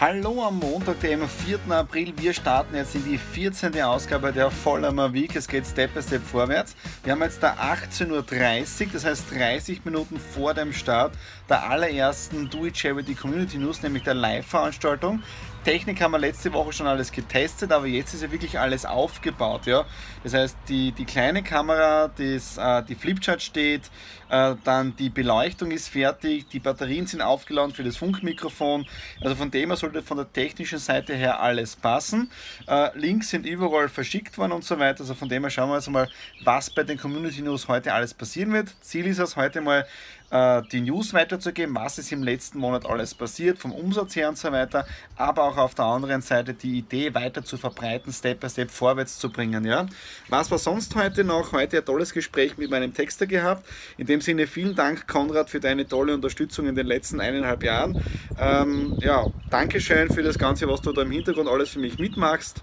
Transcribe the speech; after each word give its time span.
Hallo 0.00 0.42
am 0.44 0.58
Montag, 0.58 1.00
dem 1.00 1.28
4. 1.28 1.60
April. 1.70 2.12
Wir 2.16 2.32
starten 2.32 2.74
jetzt 2.74 2.94
in 2.94 3.04
die 3.04 3.18
14. 3.18 3.80
Ausgabe 3.82 4.32
der 4.32 4.50
Vollhammer 4.50 5.12
Week. 5.12 5.36
Es 5.36 5.46
geht 5.46 5.66
Step 5.66 5.94
by 5.94 6.02
Step 6.02 6.22
vorwärts. 6.22 6.74
Wir 7.04 7.12
haben 7.12 7.22
jetzt 7.22 7.42
da 7.42 7.54
18.30 7.54 8.10
Uhr, 8.10 8.92
das 8.92 9.04
heißt 9.04 9.24
30 9.32 9.84
Minuten 9.84 10.18
vor 10.18 10.54
dem 10.54 10.72
Start 10.72 11.12
der 11.48 11.68
allerersten 11.68 12.50
Do 12.50 12.66
It 12.66 12.76
Charity 12.76 13.14
Community 13.14 13.58
News, 13.58 13.82
nämlich 13.82 14.02
der 14.02 14.14
Live-Veranstaltung. 14.14 15.22
Technik 15.64 16.00
haben 16.00 16.10
wir 16.10 16.18
letzte 16.18 16.52
Woche 16.52 16.72
schon 16.72 16.86
alles 16.88 17.12
getestet, 17.12 17.70
aber 17.70 17.86
jetzt 17.86 18.14
ist 18.14 18.22
ja 18.22 18.32
wirklich 18.32 18.58
alles 18.58 18.84
aufgebaut. 18.84 19.66
Ja? 19.66 19.84
Das 20.24 20.34
heißt, 20.34 20.56
die, 20.68 20.90
die 20.92 21.04
kleine 21.04 21.42
Kamera, 21.42 22.08
das, 22.08 22.58
äh, 22.58 22.82
die 22.82 22.96
Flipchart 22.96 23.40
steht, 23.40 23.90
äh, 24.28 24.56
dann 24.64 24.96
die 24.96 25.08
Beleuchtung 25.08 25.70
ist 25.70 25.88
fertig, 25.88 26.48
die 26.48 26.58
Batterien 26.58 27.06
sind 27.06 27.22
aufgeladen 27.22 27.72
für 27.72 27.84
das 27.84 27.96
Funkmikrofon. 27.96 28.86
Also 29.20 29.36
von 29.36 29.50
dem 29.50 29.68
her 29.68 29.76
sollte 29.76 30.02
von 30.02 30.16
der 30.16 30.32
technischen 30.32 30.78
Seite 30.78 31.14
her 31.14 31.40
alles 31.40 31.76
passen. 31.76 32.30
Äh, 32.66 32.98
Links 32.98 33.30
sind 33.30 33.46
überall 33.46 33.88
verschickt 33.88 34.38
worden 34.38 34.52
und 34.52 34.64
so 34.64 34.78
weiter. 34.78 35.00
Also 35.00 35.14
von 35.14 35.28
dem 35.28 35.44
her 35.44 35.50
schauen 35.50 35.68
wir 35.68 35.76
jetzt 35.76 35.90
mal, 35.90 36.08
was 36.44 36.70
bei 36.70 36.82
den 36.82 36.98
Community 36.98 37.40
News 37.40 37.68
heute 37.68 37.92
alles 37.92 38.14
passieren 38.14 38.52
wird. 38.52 38.74
Ziel 38.80 39.06
ist 39.06 39.18
es 39.18 39.36
heute 39.36 39.60
mal 39.60 39.86
äh, 40.32 40.62
die 40.72 40.80
News 40.80 41.12
weiterzugeben, 41.12 41.74
was 41.74 41.98
ist 41.98 42.10
im 42.10 42.22
letzten 42.22 42.58
Monat 42.58 42.86
alles 42.86 43.14
passiert, 43.14 43.58
vom 43.58 43.72
Umsatz 43.72 44.16
her 44.16 44.30
und 44.30 44.38
so 44.38 44.50
weiter, 44.50 44.86
aber 45.16 45.44
auch 45.44 45.58
auf 45.58 45.74
der 45.74 45.84
anderen 45.84 46.22
Seite 46.22 46.54
die 46.54 46.78
Idee 46.78 47.14
weiter 47.14 47.44
zu 47.44 47.58
verbreiten, 47.58 48.12
Step 48.12 48.40
by 48.40 48.48
Step 48.48 48.70
vorwärts 48.70 49.18
zu 49.18 49.30
bringen. 49.30 49.64
Ja? 49.64 49.86
Was 50.30 50.50
war 50.50 50.58
sonst 50.58 50.96
heute 50.96 51.22
noch? 51.22 51.52
Heute 51.52 51.78
ein 51.78 51.84
tolles 51.84 52.12
Gespräch 52.12 52.56
mit 52.56 52.70
meinem 52.70 52.94
Texter 52.94 53.26
gehabt. 53.26 53.68
In 53.98 54.06
dem 54.06 54.22
Sinne 54.22 54.46
vielen 54.46 54.74
Dank, 54.74 55.06
Konrad, 55.06 55.50
für 55.50 55.60
deine 55.60 55.86
tolle 55.86 56.14
Unterstützung 56.14 56.66
in 56.66 56.74
den 56.74 56.86
letzten 56.86 57.20
eineinhalb 57.20 57.62
Jahren. 57.62 58.02
Ähm, 58.38 58.96
ja, 59.00 59.26
Dankeschön 59.50 60.08
für 60.08 60.22
das 60.22 60.38
Ganze, 60.38 60.66
was 60.66 60.80
du 60.80 60.92
da 60.92 61.02
im 61.02 61.10
Hintergrund 61.10 61.48
alles 61.48 61.68
für 61.68 61.78
mich 61.78 61.98
mitmachst. 61.98 62.62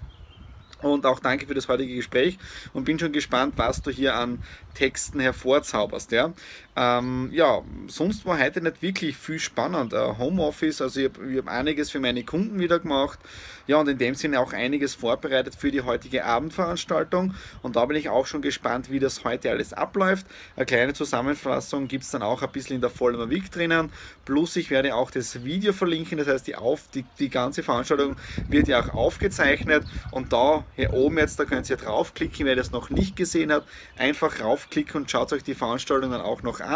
Und 0.82 1.04
auch 1.04 1.20
danke 1.20 1.46
für 1.46 1.54
das 1.54 1.68
heutige 1.68 1.94
Gespräch 1.94 2.38
und 2.72 2.84
bin 2.84 2.98
schon 2.98 3.12
gespannt, 3.12 3.54
was 3.56 3.82
du 3.82 3.90
hier 3.90 4.14
an 4.14 4.42
Texten 4.74 5.20
hervorzauberst. 5.20 6.10
Ja, 6.12 6.32
ähm, 6.80 7.28
ja 7.30 7.62
sonst 7.88 8.24
war 8.24 8.38
heute 8.38 8.62
nicht 8.62 8.80
wirklich 8.80 9.16
viel 9.16 9.38
spannend. 9.38 9.92
Äh, 9.92 10.14
Homeoffice, 10.18 10.80
also 10.80 11.00
ich 11.00 11.10
habe 11.10 11.38
hab 11.38 11.48
einiges 11.48 11.90
für 11.90 12.00
meine 12.00 12.24
Kunden 12.24 12.58
wieder 12.58 12.78
gemacht. 12.78 13.18
Ja, 13.66 13.76
und 13.76 13.88
in 13.88 13.98
dem 13.98 14.14
Sinne 14.14 14.40
auch 14.40 14.52
einiges 14.52 14.94
vorbereitet 14.94 15.54
für 15.54 15.70
die 15.70 15.82
heutige 15.82 16.24
Abendveranstaltung. 16.24 17.34
Und 17.62 17.76
da 17.76 17.84
bin 17.84 17.96
ich 17.96 18.08
auch 18.08 18.26
schon 18.26 18.42
gespannt, 18.42 18.90
wie 18.90 18.98
das 18.98 19.22
heute 19.22 19.50
alles 19.50 19.72
abläuft. 19.72 20.26
Eine 20.56 20.66
kleine 20.66 20.92
Zusammenfassung 20.92 21.86
gibt 21.86 22.04
es 22.04 22.10
dann 22.10 22.22
auch 22.22 22.42
ein 22.42 22.50
bisschen 22.50 22.76
in 22.76 22.80
der 22.80 22.90
Vollmer 22.90 23.30
Week 23.30 23.50
drinnen. 23.50 23.92
Plus 24.24 24.56
ich 24.56 24.70
werde 24.70 24.94
auch 24.94 25.10
das 25.10 25.44
Video 25.44 25.72
verlinken, 25.72 26.18
das 26.18 26.26
heißt 26.26 26.46
die, 26.46 26.56
auf, 26.56 26.88
die, 26.94 27.04
die 27.18 27.28
ganze 27.28 27.62
Veranstaltung 27.62 28.16
wird 28.48 28.66
ja 28.66 28.80
auch 28.80 28.94
aufgezeichnet. 28.94 29.84
Und 30.10 30.32
da 30.32 30.64
hier 30.74 30.92
oben 30.92 31.18
jetzt, 31.18 31.38
da 31.38 31.44
könnt 31.44 31.68
ihr 31.70 31.76
draufklicken, 31.76 32.46
wer 32.46 32.56
das 32.56 32.72
noch 32.72 32.90
nicht 32.90 33.14
gesehen 33.14 33.52
hat, 33.52 33.64
einfach 33.96 34.40
raufklicken 34.40 35.02
und 35.02 35.10
schaut 35.10 35.32
euch 35.32 35.44
die 35.44 35.54
Veranstaltung 35.54 36.10
dann 36.10 36.22
auch 36.22 36.42
noch 36.42 36.60
an. 36.60 36.69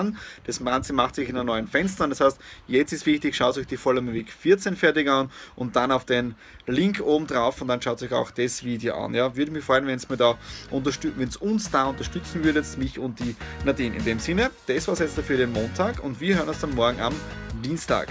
Das 0.45 0.63
Ganze 0.65 0.93
macht 0.93 1.15
sich 1.15 1.29
in 1.29 1.37
einem 1.37 1.47
neuen 1.47 1.69
Fenster 1.69 2.05
an. 2.05 2.11
Das 2.11 2.21
heißt, 2.21 2.39
jetzt 2.67 2.93
ist 2.93 3.07
wichtig, 3.07 3.35
schaut 3.35 3.57
euch 3.57 3.67
die 3.67 3.77
Vollmer 3.77 4.13
Week 4.13 4.31
14 4.31 4.77
fertig 4.77 5.09
an 5.09 5.31
und 5.57 5.77
dann 5.77 5.93
auf 5.93 6.05
den 6.05 6.35
Link 6.67 7.01
oben 7.01 7.27
drauf 7.27 7.61
und 7.61 7.69
dann 7.69 7.81
schaut 7.81 8.03
euch 8.03 8.13
auch 8.13 8.31
das 8.31 8.65
Video 8.65 8.95
an. 8.97 9.15
Ja, 9.15 9.37
würde 9.37 9.51
mich 9.51 9.65
freuen, 9.65 9.87
wenn 9.87 9.97
es 9.97 10.09
mir 10.09 10.17
da 10.17 10.37
wenn 10.71 11.29
es 11.29 11.37
uns 11.37 11.71
da 11.71 11.85
unterstützen 11.85 12.45
würdet, 12.45 12.67
mich 12.79 12.99
und 12.99 13.21
die 13.21 13.37
Nadine. 13.65 13.97
In 13.97 14.05
dem 14.05 14.19
Sinne, 14.19 14.51
das 14.67 14.87
war 14.89 14.95
es 14.95 15.01
jetzt 15.01 15.21
für 15.21 15.37
den 15.37 15.53
Montag 15.53 16.03
und 16.03 16.21
wir 16.21 16.37
hören 16.37 16.49
uns 16.49 16.61
dann 16.61 16.75
morgen 16.75 17.01
am 17.01 17.15
Dienstag. 17.63 18.09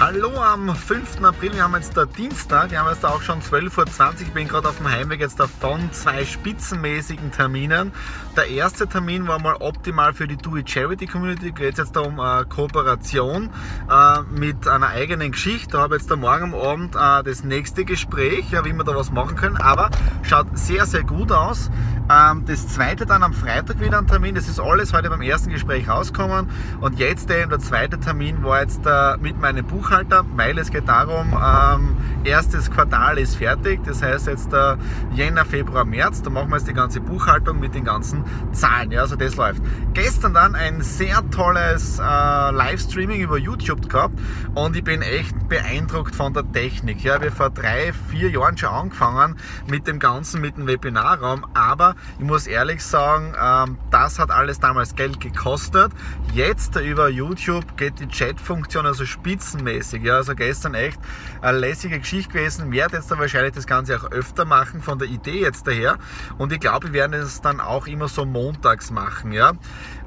Hallo 0.00 0.42
am 0.42 0.74
5. 0.74 1.22
April, 1.22 1.54
wir 1.54 1.62
haben 1.62 1.76
jetzt 1.76 1.96
der 1.96 2.06
Dienstag, 2.06 2.72
wir 2.72 2.80
haben 2.80 2.90
jetzt 2.90 3.06
auch 3.06 3.22
schon 3.22 3.40
12.20 3.40 3.78
Uhr, 3.78 4.20
ich 4.22 4.32
bin 4.32 4.48
gerade 4.48 4.68
auf 4.68 4.76
dem 4.78 4.90
Heimweg 4.90 5.20
jetzt 5.20 5.38
davon, 5.38 5.88
zwei 5.92 6.24
spitzenmäßigen 6.24 7.30
Terminen. 7.30 7.92
Der 8.36 8.48
erste 8.48 8.88
Termin 8.88 9.28
war 9.28 9.40
mal 9.40 9.54
optimal 9.60 10.12
für 10.12 10.26
die 10.26 10.34
It 10.34 10.68
Charity 10.68 11.06
Community, 11.06 11.52
geht 11.52 11.78
jetzt 11.78 11.94
da 11.94 12.00
um 12.00 12.18
äh, 12.18 12.44
Kooperation 12.44 13.50
äh, 13.88 14.22
mit 14.36 14.66
einer 14.66 14.88
eigenen 14.88 15.30
Geschichte. 15.30 15.74
Da 15.74 15.82
habe 15.82 15.94
jetzt 15.94 16.10
da 16.10 16.16
morgen 16.16 16.52
am 16.52 16.54
Abend 16.54 16.96
äh, 16.96 17.22
das 17.22 17.44
nächste 17.44 17.84
Gespräch, 17.84 18.50
ja, 18.50 18.64
wie 18.64 18.72
wir 18.72 18.82
da 18.82 18.96
was 18.96 19.12
machen 19.12 19.36
können, 19.36 19.56
aber 19.56 19.90
schaut 20.22 20.58
sehr, 20.58 20.86
sehr 20.86 21.04
gut 21.04 21.30
aus. 21.30 21.70
Ähm, 22.10 22.44
das 22.46 22.68
zweite 22.68 23.06
dann 23.06 23.22
am 23.22 23.32
Freitag 23.32 23.80
wieder 23.80 23.98
ein 23.98 24.08
Termin, 24.08 24.34
das 24.34 24.48
ist 24.48 24.58
alles 24.58 24.92
heute 24.92 25.08
beim 25.08 25.22
ersten 25.22 25.50
Gespräch 25.50 25.88
rausgekommen 25.88 26.50
und 26.80 26.98
jetzt 26.98 27.30
eben 27.30 27.48
der 27.48 27.60
zweite 27.60 27.98
Termin 27.98 28.42
war 28.42 28.60
jetzt 28.60 28.84
äh, 28.84 29.16
mit 29.18 29.40
meinem 29.40 29.64
Buch 29.64 29.83
Buchhalter, 29.84 30.24
weil 30.34 30.58
es 30.58 30.70
geht 30.70 30.88
darum, 30.88 31.36
ähm, 31.38 31.96
erstes 32.24 32.70
Quartal 32.70 33.18
ist 33.18 33.36
fertig, 33.36 33.80
das 33.84 34.02
heißt 34.02 34.28
jetzt 34.28 34.50
äh, 34.54 34.76
Jänner, 35.12 35.44
Februar, 35.44 35.84
März, 35.84 36.22
da 36.22 36.30
machen 36.30 36.48
wir 36.48 36.56
jetzt 36.56 36.66
die 36.66 36.72
ganze 36.72 37.00
Buchhaltung 37.00 37.60
mit 37.60 37.74
den 37.74 37.84
ganzen 37.84 38.24
Zahlen, 38.52 38.92
ja, 38.92 39.02
also 39.02 39.14
das 39.16 39.36
läuft. 39.36 39.62
Gestern 39.92 40.32
dann 40.32 40.54
ein 40.54 40.80
sehr 40.80 41.22
tolles 41.30 41.98
äh, 41.98 42.02
Livestreaming 42.02 43.20
über 43.20 43.36
YouTube 43.36 43.90
gehabt 43.90 44.18
und 44.54 44.74
ich 44.74 44.84
bin 44.84 45.02
echt 45.02 45.50
beeindruckt 45.50 46.14
von 46.14 46.32
der 46.32 46.50
Technik. 46.50 47.04
Ja, 47.04 47.20
wir 47.20 47.30
vor 47.30 47.50
drei, 47.50 47.92
vier 48.10 48.30
Jahren 48.30 48.56
schon 48.56 48.70
angefangen 48.70 49.36
mit 49.68 49.86
dem 49.86 49.98
Ganzen, 49.98 50.40
mit 50.40 50.56
dem 50.56 50.66
Webinarraum, 50.66 51.44
aber 51.52 51.94
ich 52.18 52.24
muss 52.24 52.46
ehrlich 52.46 52.82
sagen, 52.82 53.34
ähm, 53.38 53.76
das 53.90 54.18
hat 54.18 54.30
alles 54.30 54.60
damals 54.60 54.94
Geld 54.94 55.20
gekostet. 55.20 55.92
Jetzt 56.32 56.74
über 56.76 57.10
YouTube 57.10 57.76
geht 57.76 58.00
die 58.00 58.08
Chat-Funktion 58.08 58.86
also 58.86 59.04
spitzenmäßig 59.04 59.73
mäßig. 59.74 60.02
Ja, 60.02 60.16
also 60.16 60.34
gestern 60.34 60.74
echt 60.74 60.98
eine 61.40 61.58
lässige 61.58 61.98
Geschichte 61.98 62.32
gewesen. 62.32 62.70
Werde 62.72 62.96
jetzt 62.96 63.10
da 63.10 63.18
wahrscheinlich 63.18 63.52
das 63.52 63.66
Ganze 63.66 63.96
auch 63.96 64.10
öfter 64.10 64.44
machen 64.44 64.82
von 64.82 64.98
der 64.98 65.08
Idee 65.08 65.40
jetzt 65.40 65.66
daher. 65.66 65.98
Und 66.38 66.52
ich 66.52 66.60
glaube, 66.60 66.88
wir 66.88 66.92
werden 66.94 67.14
es 67.14 67.40
dann 67.40 67.60
auch 67.60 67.86
immer 67.86 68.08
so 68.08 68.24
montags 68.24 68.90
machen. 68.90 69.32
Ja. 69.32 69.52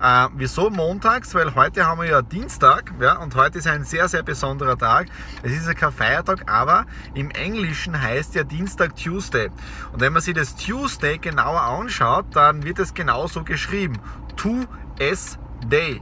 Äh, 0.01 0.29
wieso 0.35 0.69
montags? 0.69 1.33
Weil 1.35 1.53
heute 1.55 1.85
haben 1.85 2.01
wir 2.01 2.07
ja 2.07 2.21
Dienstag 2.21 2.93
ja, 2.99 3.17
und 3.17 3.35
heute 3.35 3.59
ist 3.59 3.67
ein 3.67 3.83
sehr, 3.83 4.07
sehr 4.07 4.23
besonderer 4.23 4.77
Tag. 4.77 5.07
Es 5.43 5.51
ist 5.51 5.67
ja 5.67 5.73
kein 5.73 5.91
Feiertag, 5.91 6.49
aber 6.49 6.85
im 7.13 7.29
Englischen 7.31 7.99
heißt 7.99 8.35
ja 8.35 8.43
Dienstag 8.43 8.95
Tuesday. 8.95 9.49
Und 9.91 10.01
wenn 10.01 10.13
man 10.13 10.21
sich 10.21 10.33
das 10.33 10.55
Tuesday 10.55 11.17
genauer 11.17 11.61
anschaut, 11.61 12.25
dann 12.33 12.63
wird 12.63 12.79
es 12.79 12.93
genauso 12.93 13.43
geschrieben. 13.43 13.99
To 14.37 14.65
S 14.99 15.37
Day. 15.65 16.01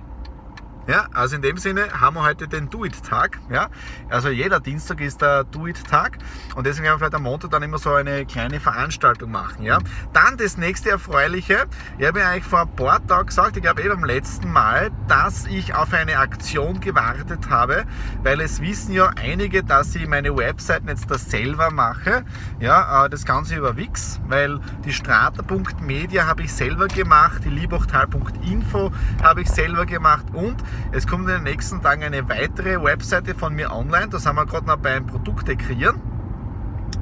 Ja, 0.88 1.08
also 1.14 1.36
in 1.36 1.42
dem 1.42 1.58
Sinne 1.58 1.88
haben 2.00 2.16
wir 2.16 2.24
heute 2.24 2.48
den 2.48 2.70
Do-It-Tag. 2.70 3.40
Ja, 3.50 3.70
also 4.10 4.30
jeder 4.30 4.60
Dienstag 4.60 5.02
ist 5.02 5.20
der 5.20 5.44
Do-It-Tag 5.44 6.20
und 6.56 6.66
deswegen 6.68 6.84
werden 6.84 6.96
wir 6.96 7.00
vielleicht 7.00 7.16
am 7.16 7.24
Montag 7.24 7.52
dann 7.52 7.64
immer 7.64 7.80
so 7.80 7.92
eine 7.92 8.26
kleine 8.26 8.60
Veranstaltung 8.60 9.32
machen. 9.32 9.64
Ja, 9.64 9.80
dann 10.14 10.38
das 10.38 10.58
nächste 10.58 10.92
Erfreuliche. 10.92 11.66
Ich 11.98 12.06
habe 12.06 12.20
ja 12.20 12.30
eigentlich 12.30 12.44
vor 12.44 12.62
ein 12.62 12.76
paar 12.76 13.06
Tagen 13.08 13.28
gesagt, 13.28 13.58
ich 13.58 13.64
glaube 13.64 13.82
eh 13.82 13.90
beim 13.90 14.04
letzten 14.04 14.52
Mal, 14.52 14.92
dass 15.08 15.48
ich 15.48 15.74
auf 15.74 15.92
eine 15.92 16.20
Aktion 16.20 16.80
gewartet 16.80 17.50
habe, 17.50 17.86
weil 18.22 18.40
es 18.42 18.62
wissen 18.62 18.94
ja 18.94 19.12
einige, 19.16 19.64
dass 19.64 19.96
ich 19.96 20.08
meine 20.08 20.38
Webseiten 20.38 20.88
jetzt 20.88 21.10
da 21.10 21.18
selber 21.18 21.72
mache. 21.72 22.26
Ja, 22.60 23.06
äh, 23.06 23.10
das 23.10 23.26
Ganze 23.26 23.56
über 23.56 23.76
Wix, 23.76 24.20
weil 24.28 24.60
die 24.86 24.94
strata.media 24.94 26.28
habe 26.28 26.44
ich 26.44 26.54
selber 26.54 26.88
gemacht, 26.88 27.42
die 27.44 27.50
liebachtal.info 27.50 28.92
habe 29.24 29.42
ich 29.42 29.50
selber 29.50 29.88
gemacht 29.88 30.26
und 30.34 30.64
es 30.92 31.08
kommt 31.08 31.28
in 31.28 31.36
den 31.36 31.44
nächsten 31.44 31.82
Tagen 31.82 32.04
eine 32.04 32.28
weitere 32.30 32.82
Webseite 32.84 33.36
von 33.36 33.54
mir 33.54 33.72
online. 33.72 34.10
Da 34.10 34.20
sind 34.20 34.36
wir 34.36 34.46
gerade 34.46 34.68
noch 34.68 34.78
beim 34.78 35.06
Produkte 35.06 35.56
kreieren. 35.56 36.00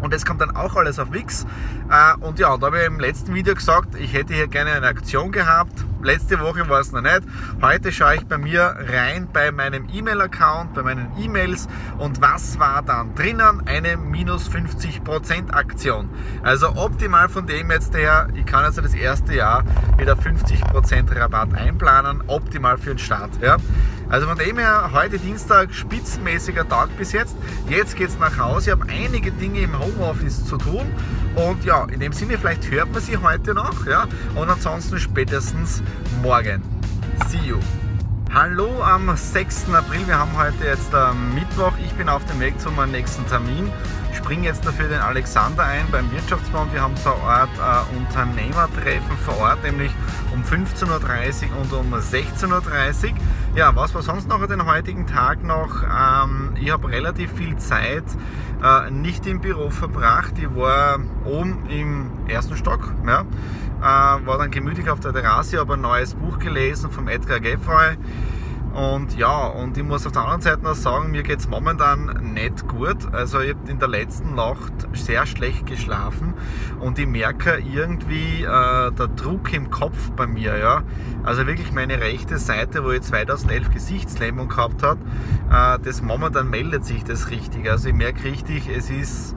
Und 0.04 0.14
das 0.14 0.26
kommt 0.26 0.42
dann 0.42 0.56
auch 0.56 0.76
alles 0.76 1.00
auf 1.00 1.12
Wix. 1.12 1.46
Äh, 1.90 2.16
und 2.20 2.38
ja, 2.38 2.56
da 2.58 2.68
habe 2.68 2.82
ich 2.82 2.86
im 2.86 3.00
letzten 3.00 3.34
Video 3.34 3.56
gesagt, 3.56 3.96
ich 3.96 4.14
hätte 4.14 4.34
hier 4.34 4.48
gerne 4.48 4.74
eine 4.74 4.88
Aktion 4.88 5.32
gehabt 5.32 5.86
letzte 6.04 6.40
Woche 6.40 6.68
war 6.70 6.82
es 6.82 6.92
noch 6.92 7.02
nicht. 7.02 7.22
Heute 7.62 7.92
schaue 7.92 8.16
ich 8.16 8.26
bei 8.26 8.38
mir 8.38 8.76
rein 8.92 9.28
bei 9.32 9.52
meinem 9.52 9.88
E-Mail-Account, 9.92 10.74
bei 10.74 10.84
meinen 10.84 11.08
E-Mails 11.18 11.68
und 11.98 12.22
was 12.22 12.60
war 12.60 12.82
dann 12.82 13.16
drinnen? 13.16 13.64
Eine 13.66 13.98
minus 13.98 14.50
50% 14.50 15.52
Aktion. 15.52 16.10
Also 16.44 16.76
optimal 16.76 17.30
von 17.30 17.48
dem 17.48 17.72
jetzt 17.72 17.96
her, 17.96 18.28
ich 18.34 18.46
kann 18.46 18.66
also 18.66 18.82
das 18.82 18.94
erste 18.94 19.34
Jahr 19.34 19.64
wieder 19.98 20.14
50% 20.14 21.16
Rabatt 21.16 21.54
einplanen, 21.54 22.24
optimal 22.28 22.78
für 22.78 22.92
den 22.92 23.00
Start. 23.00 23.32
Ja? 23.42 23.58
Also 24.14 24.28
von 24.28 24.38
dem 24.38 24.60
her, 24.60 24.92
heute 24.94 25.18
Dienstag, 25.18 25.74
spitzenmäßiger 25.74 26.70
Tag 26.70 26.96
bis 27.00 27.14
jetzt. 27.14 27.36
Jetzt 27.68 27.96
geht 27.96 28.10
es 28.10 28.20
nach 28.20 28.38
Hause. 28.38 28.70
Ich 28.70 28.72
habe 28.72 28.86
einige 28.88 29.32
Dinge 29.32 29.62
im 29.62 29.80
Homeoffice 29.80 30.46
zu 30.46 30.58
tun. 30.58 30.86
Und 31.34 31.66
ja, 31.66 31.86
in 31.86 32.00
dem 32.00 32.14
Sinne, 32.14 32.38
vielleicht 32.38 32.70
hört 32.70 32.92
man 32.92 33.02
sie 33.02 33.18
heute 33.18 33.56
noch. 33.56 33.88
Ja? 33.88 34.06
Und 34.36 34.52
ansonsten 34.52 35.00
spätestens 35.00 35.82
morgen. 36.22 36.62
See 37.28 37.40
you. 37.40 37.58
Hallo 38.32 38.84
am 38.84 39.18
6. 39.18 39.74
April, 39.74 40.08
wir 40.08 40.20
haben 40.20 40.38
heute 40.38 40.64
jetzt 40.64 40.92
ähm, 40.94 41.34
Mittwoch. 41.34 41.74
Ich 41.84 41.94
bin 41.94 42.08
auf 42.08 42.24
dem 42.26 42.40
Weg 42.40 42.60
zu 42.62 42.70
meinem 42.70 42.92
nächsten 42.92 43.26
Termin. 43.28 43.72
Springe 44.14 44.46
jetzt 44.46 44.64
dafür 44.64 44.90
den 44.90 45.00
Alexander 45.00 45.64
ein 45.64 45.86
beim 45.92 46.12
Wirtschaftsbund. 46.12 46.72
Wir 46.72 46.82
haben 46.82 46.96
so 46.98 47.14
eine 47.14 47.24
Art 47.24 47.50
äh, 47.58 47.98
Unternehmertreffen 47.98 49.18
vor 49.26 49.38
Ort, 49.40 49.64
nämlich 49.64 49.92
um 50.32 50.44
15.30 50.44 51.52
Uhr 51.52 51.62
und 51.62 51.74
um 51.74 51.94
16.30 51.94 52.52
Uhr. 52.52 53.18
Ja, 53.56 53.76
was 53.76 53.94
war 53.94 54.02
sonst 54.02 54.28
noch 54.28 54.46
den 54.48 54.66
heutigen 54.66 55.06
Tag 55.06 55.44
noch? 55.44 55.84
Ähm, 55.84 56.56
ich 56.60 56.72
habe 56.72 56.90
relativ 56.90 57.32
viel 57.34 57.56
Zeit 57.58 58.04
äh, 58.64 58.90
nicht 58.90 59.28
im 59.28 59.42
Büro 59.42 59.70
verbracht. 59.70 60.34
Ich 60.38 60.56
war 60.56 61.00
oben 61.24 61.70
im 61.70 62.10
ersten 62.28 62.58
Stock. 62.58 62.94
Ja 63.06 63.26
äh, 63.84 64.26
war 64.26 64.38
dann 64.38 64.50
gemütlich 64.50 64.90
auf 64.90 65.02
der 65.02 65.12
Terrasse, 65.12 65.60
habe 65.60 65.74
ein 65.74 65.82
neues 65.82 66.14
Buch 66.14 66.40
gelesen 66.40 66.90
vom 66.90 67.10
Edgar 67.10 67.42
Geffroy. 67.42 67.98
Und 68.74 69.16
ja, 69.16 69.46
und 69.46 69.78
ich 69.78 69.84
muss 69.84 70.08
auf 70.08 70.14
der 70.14 70.24
anderen 70.24 70.42
Seite 70.42 70.64
noch 70.64 70.74
sagen, 70.74 71.12
mir 71.12 71.22
geht 71.22 71.40
es 71.40 71.48
momentan 71.48 72.34
nicht 72.34 72.68
gut. 72.68 73.14
Also 73.14 73.40
ich 73.40 73.54
habe 73.54 73.70
in 73.70 73.78
der 73.78 73.88
letzten 73.88 74.34
Nacht 74.34 74.74
sehr 74.94 75.28
schlecht 75.28 75.68
geschlafen 75.68 76.34
und 76.80 76.98
ich 76.98 77.06
merke 77.06 77.60
irgendwie 77.60 78.42
äh, 78.42 78.92
der 78.92 79.08
Druck 79.16 79.54
im 79.54 79.70
Kopf 79.70 80.12
bei 80.16 80.26
mir. 80.26 80.58
Ja? 80.58 80.82
Also 81.24 81.46
wirklich 81.46 81.72
meine 81.72 82.00
rechte 82.00 82.40
Seite, 82.40 82.84
wo 82.84 82.90
ich 82.90 83.04
2011 83.04 83.70
Gesichtslähmung 83.72 84.48
gehabt 84.48 84.82
habe, 84.82 85.00
äh, 85.52 85.78
das 85.84 86.02
momentan 86.02 86.50
meldet 86.50 86.84
sich 86.84 87.04
das 87.04 87.30
richtig. 87.30 87.70
Also 87.70 87.90
ich 87.90 87.96
merke 87.96 88.24
richtig, 88.24 88.68
es 88.76 88.90
ist 88.90 89.36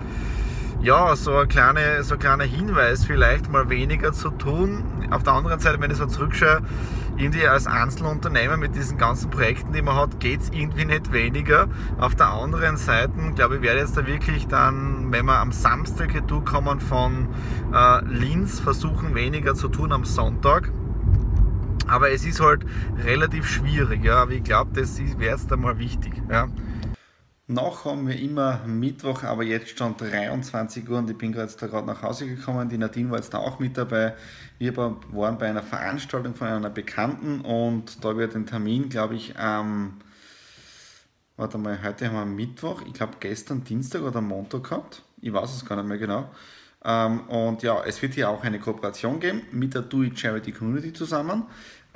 ja, 0.81 1.17
so 1.17 1.37
ein, 1.37 1.49
kleine, 1.49 2.03
so 2.05 2.15
ein 2.15 2.21
kleiner 2.21 2.44
Hinweis, 2.44 3.05
vielleicht 3.05 3.50
mal 3.50 3.69
weniger 3.69 4.12
zu 4.12 4.31
tun. 4.31 4.85
Auf 5.11 5.25
der 5.25 5.33
anderen 5.33 5.59
Seite, 5.59 5.81
wenn 5.81 5.91
ich 5.91 5.97
so 5.97 6.06
zurückschaue, 6.06 6.62
irgendwie 7.17 7.47
als 7.47 7.67
Einzelunternehmer 7.67 8.57
mit 8.57 8.77
diesen 8.77 8.99
ganzen 8.99 9.31
Projekten, 9.31 9.73
die 9.73 9.83
man 9.83 9.97
hat, 9.97 10.21
geht 10.21 10.41
es 10.41 10.51
irgendwie 10.51 10.85
nicht 10.85 11.13
weniger. 11.13 11.69
Auf 11.99 12.15
der 12.15 12.29
anderen 12.29 12.77
Seite, 12.77 13.13
glaube 13.35 13.57
ich, 13.57 13.63
werde 13.63 13.81
jetzt 13.81 13.97
da 13.97 14.07
wirklich 14.07 14.47
dann, 14.49 15.11
wenn 15.13 15.25
wir 15.27 15.39
am 15.39 15.53
Samstag 15.53 16.11
kommen 16.45 16.81
von 16.81 17.29
äh, 17.73 18.05
Linz, 18.05 18.61
versuchen 18.61 19.15
weniger 19.15 19.55
zu 19.55 19.69
tun 19.69 19.93
am 19.93 20.05
Sonntag. 20.05 20.71
Aber 21.87 22.11
es 22.11 22.27
ist 22.27 22.41
halt 22.41 22.67
relativ 23.05 23.49
schwierig, 23.49 24.05
ja. 24.05 24.23
Aber 24.23 24.33
ich 24.33 24.43
glaube, 24.43 24.73
das 24.75 24.99
wäre 24.99 25.33
jetzt 25.33 25.53
einmal 25.53 25.79
wichtig. 25.79 26.12
Ja. 26.31 26.49
Noch 27.49 27.85
haben 27.85 28.09
wir 28.09 28.19
immer 28.19 28.67
Mittwoch, 28.67 29.23
aber 29.23 29.45
jetzt 29.45 29.79
schon 29.79 29.97
23 29.97 30.89
Uhr 30.89 30.99
und 30.99 31.09
ich 31.09 31.17
bin 31.17 31.31
gerade 31.31 31.55
gerade 31.55 31.87
nach 31.87 32.03
Hause 32.03 32.27
gekommen. 32.27 32.69
Die 32.69 32.77
Nadine 32.77 33.09
war 33.11 33.19
jetzt 33.19 33.33
da 33.35 33.39
auch 33.39 33.61
mit 33.61 33.79
dabei. 33.79 34.17
Wir 34.59 34.77
waren 34.77 35.39
bei 35.39 35.49
einer 35.49 35.63
Veranstaltung 35.63 36.35
von 36.35 36.49
einer 36.49 36.71
Bekannten 36.71 37.43
und 37.43 38.05
da 38.05 38.17
wird 38.17 38.35
ein 38.35 38.47
Termin, 38.47 38.89
glaube 38.89 39.15
ich, 39.15 39.39
am, 39.39 39.67
ähm, 39.67 39.93
warte 41.37 41.57
mal, 41.59 41.81
heute 41.85 42.09
haben 42.09 42.17
wir 42.17 42.25
Mittwoch, 42.25 42.83
ich 42.85 42.95
glaube 42.95 43.19
gestern 43.21 43.63
Dienstag 43.63 44.03
oder 44.03 44.21
Montag 44.21 44.65
gehabt. 44.65 45.03
Ich 45.21 45.33
weiß 45.33 45.55
es 45.55 45.65
gar 45.65 45.77
nicht 45.77 45.87
mehr 45.87 45.99
genau. 45.99 46.29
Ähm, 46.85 47.29
und 47.29 47.63
ja, 47.63 47.81
es 47.85 48.03
wird 48.03 48.15
hier 48.15 48.29
auch 48.29 48.43
eine 48.43 48.59
Kooperation 48.59 49.21
geben 49.21 49.43
mit 49.53 49.73
der 49.73 49.83
Do 49.83 50.03
It 50.03 50.19
Charity 50.19 50.51
Community 50.51 50.93
zusammen. 50.93 51.45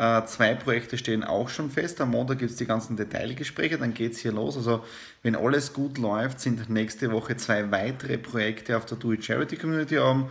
Äh, 0.01 0.25
zwei 0.25 0.55
Projekte 0.55 0.97
stehen 0.97 1.23
auch 1.23 1.51
schon 1.51 1.69
fest. 1.69 2.01
Am 2.01 2.13
Montag 2.13 2.39
gibt 2.39 2.53
es 2.53 2.57
die 2.57 2.65
ganzen 2.65 2.97
Detailgespräche, 2.97 3.77
dann 3.77 3.93
geht 3.93 4.13
es 4.13 4.21
hier 4.21 4.33
los. 4.33 4.57
Also 4.57 4.83
wenn 5.23 5.37
alles 5.37 5.75
gut 5.75 5.99
läuft, 5.99 6.41
sind 6.41 6.71
nächste 6.71 7.13
Woche 7.13 7.37
zwei 7.37 7.71
weitere 7.71 8.17
Projekte 8.17 8.79
auf 8.79 8.87
der 8.87 8.97
Do 8.97 9.13
It 9.13 9.23
Charity 9.23 9.59
Community 9.59 9.97
haben. 9.97 10.31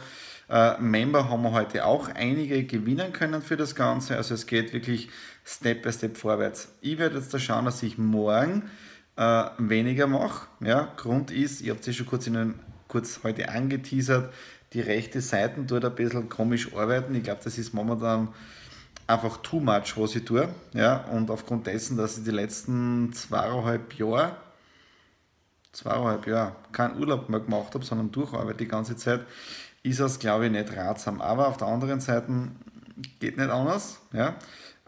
Äh, 0.50 0.82
Member 0.82 1.30
haben 1.30 1.44
wir 1.44 1.52
heute 1.52 1.86
auch 1.86 2.10
einige 2.10 2.64
gewinnen 2.64 3.14
können 3.14 3.44
für 3.44 3.58
das 3.58 3.76
Ganze. 3.76 4.18
Also 4.18 4.34
es 4.34 4.48
geht 4.48 4.74
wirklich 4.74 5.10
Step 5.46 5.84
by 5.84 5.94
Step 5.94 6.18
vorwärts. 6.18 6.70
Ich 6.82 6.98
werde 6.98 7.18
jetzt 7.18 7.32
da 7.32 7.38
schauen, 7.38 7.66
dass 7.66 7.84
ich 7.84 8.00
morgen 8.00 8.72
äh, 9.18 9.44
weniger 9.60 10.08
mache. 10.08 10.48
Ja, 10.62 10.92
Grund 10.98 11.30
ist, 11.30 11.62
ihr 11.62 11.74
habt 11.74 11.88
es 11.88 11.96
schon 11.96 12.08
kurz, 12.08 12.26
in 12.26 12.56
kurz 12.88 13.20
heute 13.22 13.50
angeteasert, 13.50 14.34
die 14.74 14.82
rechte 14.82 15.22
Seite 15.22 15.64
tut 15.68 15.86
ein 15.86 15.94
bisschen 15.94 16.28
komisch 16.28 16.74
arbeiten. 16.74 17.14
Ich 17.14 17.22
glaube, 17.22 17.42
das 17.44 17.60
ist 17.60 17.76
momentan 17.76 18.30
einfach 19.10 19.38
too 19.38 19.60
much, 19.60 19.98
was 19.98 20.16
ich 20.16 20.24
tue. 20.24 20.48
Ja? 20.74 21.06
Und 21.12 21.32
aufgrund 21.32 21.68
dessen, 21.68 21.98
dass 21.98 22.18
ich 22.18 22.24
die 22.24 22.32
letzten 22.32 23.12
zweieinhalb 23.14 23.94
Jahre, 23.96 24.36
zweieinhalb 25.72 26.28
Jahre 26.28 26.56
keinen 26.72 27.00
Urlaub 27.00 27.28
mehr 27.30 27.40
gemacht 27.40 27.74
habe, 27.74 27.84
sondern 27.84 28.12
durcharbeite 28.12 28.60
die 28.60 28.68
ganze 28.68 28.96
Zeit, 28.96 29.22
ist 29.82 30.00
das, 30.00 30.20
glaube 30.20 30.46
ich, 30.46 30.52
nicht 30.52 30.76
ratsam. 30.76 31.22
Aber 31.22 31.48
auf 31.48 31.58
der 31.58 31.68
anderen 31.68 32.00
Seite 32.00 32.50
geht 33.20 33.38
nicht 33.38 33.50
anders. 33.50 34.00
Ja, 34.14 34.36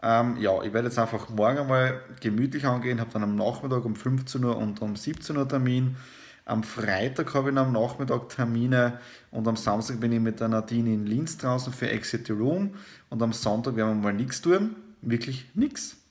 ähm, 0.02 0.36
ja 0.38 0.62
ich 0.62 0.72
werde 0.72 0.88
jetzt 0.88 0.98
einfach 0.98 1.28
morgen 1.30 1.66
mal 1.66 2.00
gemütlich 2.20 2.64
angehen, 2.66 3.00
habe 3.00 3.10
dann 3.12 3.24
am 3.24 3.34
Nachmittag 3.34 3.84
um 3.84 3.96
15 3.96 4.44
Uhr 4.44 4.56
und 4.56 4.80
um 4.82 4.94
17 4.94 5.36
Uhr 5.36 5.48
Termin 5.48 5.96
am 6.44 6.62
Freitag 6.62 7.34
habe 7.34 7.50
ich 7.50 7.56
am 7.56 7.72
Nachmittag 7.72 8.28
Termine 8.28 8.98
und 9.30 9.46
am 9.46 9.56
Samstag 9.56 10.00
bin 10.00 10.12
ich 10.12 10.20
mit 10.20 10.40
der 10.40 10.48
Nadine 10.48 10.92
in 10.92 11.06
Linz 11.06 11.38
draußen 11.38 11.72
für 11.72 11.88
Exit 11.90 12.26
the 12.26 12.32
Room 12.32 12.74
und 13.10 13.22
am 13.22 13.32
Sonntag 13.32 13.76
werden 13.76 14.00
wir 14.00 14.10
mal 14.10 14.12
nichts 14.12 14.40
tun. 14.40 14.76
Wirklich 15.00 15.50
nichts. 15.54 16.01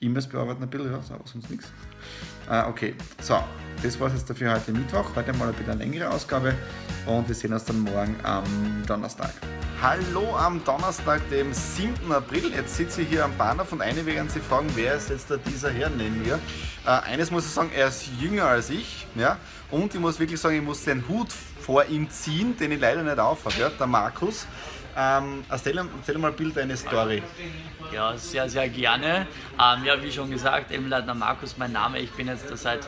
E-Mails 0.00 0.28
bearbeiten 0.28 0.62
ein 0.62 0.70
bisschen, 0.70 0.92
ja, 0.92 0.98
aber 0.98 1.26
sonst 1.26 1.50
nichts. 1.50 1.72
Äh, 2.48 2.62
okay, 2.68 2.94
so, 3.20 3.42
das 3.82 3.98
war 3.98 4.06
es 4.08 4.14
jetzt 4.14 4.30
dafür 4.30 4.54
heute 4.54 4.70
Mittwoch. 4.72 5.16
Heute 5.16 5.32
mal 5.32 5.48
ein 5.48 5.54
bisschen 5.54 5.72
eine 5.72 5.82
längere 5.82 6.08
Ausgabe 6.10 6.54
und 7.06 7.26
wir 7.26 7.34
sehen 7.34 7.52
uns 7.52 7.64
dann 7.64 7.80
morgen 7.80 8.16
am 8.22 8.44
Donnerstag. 8.86 9.32
Hallo 9.82 10.36
am 10.36 10.62
Donnerstag, 10.64 11.20
dem 11.30 11.52
7. 11.52 12.12
April. 12.12 12.52
Jetzt 12.54 12.76
sitze 12.76 13.02
ich 13.02 13.08
hier 13.08 13.24
am 13.24 13.36
Bahnhof 13.36 13.72
und 13.72 13.82
eine 13.82 14.06
werden 14.06 14.28
sich 14.28 14.42
fragen, 14.42 14.68
wer 14.76 14.94
ist 14.94 15.10
jetzt 15.10 15.30
da 15.30 15.36
dieser 15.36 15.70
Herr 15.70 15.90
neben 15.90 16.22
mir? 16.22 16.38
Äh, 16.86 16.90
eines 16.90 17.32
muss 17.32 17.46
ich 17.46 17.52
sagen, 17.52 17.70
er 17.74 17.88
ist 17.88 18.08
jünger 18.20 18.44
als 18.44 18.70
ich. 18.70 19.06
Ja? 19.16 19.36
Und 19.70 19.94
ich 19.94 20.00
muss 20.00 20.20
wirklich 20.20 20.40
sagen, 20.40 20.56
ich 20.56 20.62
muss 20.62 20.84
den 20.84 21.08
Hut 21.08 21.32
vor 21.60 21.84
ihm 21.86 22.08
ziehen, 22.08 22.56
den 22.56 22.72
ich 22.72 22.80
leider 22.80 23.02
nicht 23.02 23.18
aufhabe. 23.18 23.56
Ja? 23.58 23.68
Der 23.68 23.86
Markus. 23.88 24.46
Ähm, 24.96 25.44
erzähl, 25.48 25.78
erzähl 25.78 26.18
mal 26.18 26.32
Bild 26.32 26.56
deine 26.56 26.76
Story. 26.76 27.22
Ja, 27.92 28.16
sehr, 28.16 28.48
sehr 28.48 28.68
gerne. 28.68 29.26
Ähm, 29.60 29.84
ja, 29.84 30.02
wie 30.02 30.10
schon 30.10 30.30
gesagt, 30.30 30.72
Emleitner 30.72 31.14
Markus, 31.14 31.56
mein 31.56 31.72
Name. 31.72 32.00
Ich 32.00 32.10
bin 32.12 32.26
jetzt 32.26 32.48
seit 32.56 32.86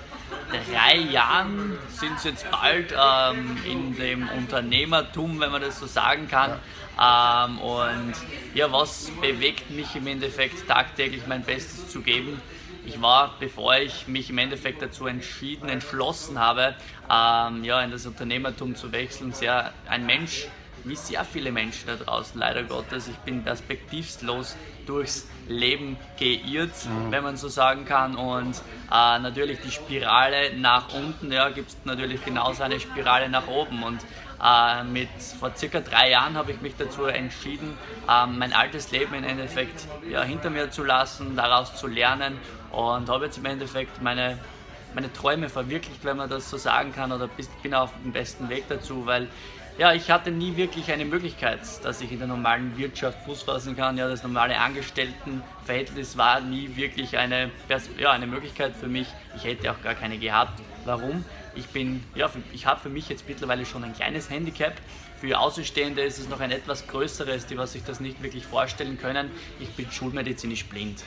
drei 0.51 0.97
Jahren, 0.97 1.79
sind 1.89 2.17
es 2.17 2.25
jetzt 2.25 2.51
bald, 2.51 2.93
ähm, 2.93 3.57
in 3.65 3.97
dem 3.97 4.29
Unternehmertum, 4.29 5.41
wenn 5.41 5.53
man 5.53 5.63
das 5.63 5.79
so 5.79 5.87
sagen 5.87 6.29
kann. 6.29 6.59
Ja. 6.99 7.47
Ähm, 7.47 7.59
und 7.59 8.15
ja, 8.55 8.71
was 8.73 9.11
bewegt 9.21 9.71
mich 9.71 9.95
im 9.95 10.07
Endeffekt 10.07 10.67
tagtäglich 10.69 11.27
mein 11.27 11.43
Bestes 11.43 11.89
zu 11.89 12.03
geben? 12.03 12.41
Ich 12.85 13.01
war, 13.01 13.37
bevor 13.39 13.77
ich 13.77 14.09
mich 14.09 14.31
im 14.31 14.39
Endeffekt 14.39 14.83
dazu 14.83 15.07
entschieden, 15.07 15.69
entschlossen 15.69 16.39
habe, 16.39 16.75
ähm, 17.11 17.63
ja, 17.63 17.83
in 17.83 17.91
das 17.91 18.07
Unternehmertum 18.07 18.75
zu 18.75 18.91
wechseln, 18.91 19.33
sehr 19.33 19.73
ein 19.89 20.07
Mensch, 20.07 20.49
wie 20.85 20.97
sehr 20.97 21.25
viele 21.25 21.53
Menschen 21.53 21.87
da 21.87 21.97
draußen, 21.97 22.39
leider 22.39 22.63
Gottes. 22.63 23.09
Ich 23.09 23.17
bin 23.19 23.43
perspektivslos 23.43 24.57
durchs 24.87 25.29
Leben 25.49 25.97
geirrt, 26.19 26.71
mhm. 26.85 27.11
wenn 27.11 27.23
man 27.23 27.37
so 27.37 27.49
sagen 27.49 27.85
kann. 27.85 28.17
Und 28.17 28.57
äh, 28.91 29.19
natürlich 29.19 29.61
die 29.61 29.71
Spirale 29.71 30.57
nach 30.57 30.93
unten, 30.95 31.33
ja, 31.33 31.49
gibt 31.51 31.71
es 31.71 31.77
natürlich 31.85 32.25
genauso 32.25 32.63
eine 32.63 32.81
Spirale 32.81 33.29
nach 33.29 33.47
oben. 33.47 33.83
Und 33.83 34.01
äh, 34.43 34.85
mit 34.85 35.09
vor 35.39 35.53
circa 35.57 35.81
drei 35.81 36.11
Jahren 36.11 36.37
habe 36.37 36.53
ich 36.53 36.61
mich 36.61 36.75
dazu 36.77 37.05
entschieden, 37.05 37.77
äh, 38.09 38.27
mein 38.27 38.53
altes 38.53 38.91
Leben 38.91 39.15
im 39.15 39.25
Endeffekt 39.25 39.87
ja, 40.11 40.23
hinter 40.23 40.51
mir 40.51 40.71
zu 40.71 40.85
lassen, 40.85 41.37
daraus 41.37 41.77
zu 41.77 41.87
lernen 41.87 42.39
und 42.73 43.09
habe 43.09 43.27
jetzt 43.27 43.39
im 43.39 43.47
Endeffekt 43.47 44.03
meine 44.03 44.39
meine 44.95 45.13
Träume 45.13 45.49
verwirklicht, 45.49 46.05
wenn 46.05 46.17
man 46.17 46.29
das 46.29 46.51
so 46.51 46.57
sagen 46.57 46.93
kann, 46.93 47.13
oder 47.13 47.29
bin 47.63 47.75
auf 47.75 47.91
dem 48.03 48.13
besten 48.13 48.49
Weg 48.49 48.65
dazu, 48.69 49.07
weil 49.07 49.29
ja, 49.79 49.93
ich 49.93 50.11
hatte 50.11 50.31
nie 50.31 50.57
wirklich 50.57 50.91
eine 50.93 51.05
Möglichkeit, 51.05 51.61
dass 51.83 52.01
ich 52.01 52.13
in 52.13 52.19
der 52.19 52.29
normalen 52.29 52.77
Wirtschaft 52.77 53.25
Fuß 53.25 53.43
fassen 53.43 53.77
kann. 53.77 53.97
Ja, 53.97 54.09
das 54.09 54.23
normale 54.23 54.59
Angestelltenverhältnis 54.59 56.17
war 56.17 56.41
nie 56.41 56.77
wirklich 56.77 57.17
eine, 57.17 57.51
ja, 57.99 58.11
eine 58.11 58.27
Möglichkeit 58.27 58.77
für 58.77 58.89
mich. 58.89 59.09
Ich 59.37 59.45
hätte 59.45 59.71
auch 59.71 59.81
gar 59.83 59.95
keine 59.95 60.19
gehabt. 60.19 60.61
Warum? 60.85 61.25
Ich 61.55 61.67
bin, 61.69 62.05
ja, 62.15 62.31
ich 62.53 62.67
habe 62.67 62.81
für 62.81 62.89
mich 62.89 63.09
jetzt 63.09 63.29
mittlerweile 63.29 63.65
schon 63.67 63.85
ein 63.85 63.95
kleines 63.95 64.31
Handicap. 64.31 64.75
für 65.21 65.39
Außenstehende 65.39 66.03
ist 66.03 66.19
es 66.19 66.29
noch 66.29 66.41
ein 66.41 66.51
etwas 66.51 66.87
größeres, 66.87 67.47
die 67.47 67.59
was 67.59 67.73
sich 67.73 67.85
das 67.85 68.01
nicht 68.01 68.23
wirklich 68.23 68.47
vorstellen 68.47 68.99
können. 68.99 69.31
Ich 69.59 69.71
bin 69.71 69.91
schulmedizinisch 69.91 70.65
blind. 70.67 71.03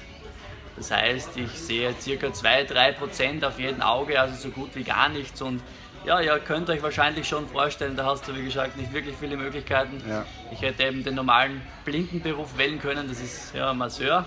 Das 0.75 0.91
heißt, 0.91 1.37
ich 1.37 1.51
sehe 1.51 1.93
circa 1.99 2.27
2-3% 2.27 3.45
auf 3.45 3.59
jedem 3.59 3.81
Auge, 3.81 4.19
also 4.19 4.35
so 4.35 4.49
gut 4.49 4.75
wie 4.75 4.83
gar 4.83 5.09
nichts. 5.09 5.41
Und 5.41 5.61
ja, 6.05 6.19
ihr 6.21 6.39
könnt 6.39 6.69
euch 6.69 6.81
wahrscheinlich 6.81 7.27
schon 7.27 7.47
vorstellen, 7.47 7.95
da 7.95 8.05
hast 8.05 8.27
du, 8.27 8.35
wie 8.35 8.43
gesagt, 8.43 8.77
nicht 8.77 8.93
wirklich 8.93 9.15
viele 9.19 9.37
Möglichkeiten. 9.37 10.01
Ja. 10.07 10.25
Ich 10.51 10.61
hätte 10.61 10.83
eben 10.83 11.03
den 11.03 11.15
normalen 11.15 11.61
Blindenberuf 11.85 12.57
wählen 12.57 12.79
können, 12.79 13.07
das 13.07 13.19
ist 13.19 13.55
ja 13.55 13.73
Masseur. 13.73 14.25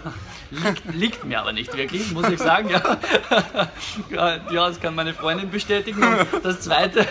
Liegt, 0.50 0.84
liegt 0.94 1.24
mir 1.24 1.40
aber 1.40 1.52
nicht 1.52 1.76
wirklich, 1.76 2.12
muss 2.12 2.28
ich 2.28 2.38
sagen. 2.38 2.70
Ja. 2.70 4.36
ja, 4.50 4.68
das 4.68 4.80
kann 4.80 4.94
meine 4.94 5.14
Freundin 5.14 5.50
bestätigen. 5.50 6.02
Und 6.02 6.44
das 6.44 6.60
zweite, 6.60 7.06